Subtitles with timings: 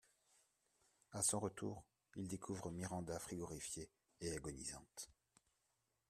[1.11, 5.11] À son retour, il découvre Miranda frigorifiée et agonisante.